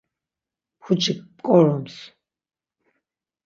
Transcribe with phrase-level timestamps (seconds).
[0.81, 1.95] Pucik mǩorums.